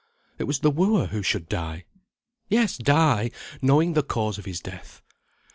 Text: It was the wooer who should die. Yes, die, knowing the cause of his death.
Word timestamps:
It 0.39 0.45
was 0.45 0.61
the 0.61 0.71
wooer 0.71 1.05
who 1.11 1.21
should 1.21 1.47
die. 1.47 1.85
Yes, 2.49 2.75
die, 2.75 3.29
knowing 3.61 3.93
the 3.93 4.01
cause 4.01 4.39
of 4.39 4.45
his 4.45 4.59
death. 4.59 5.03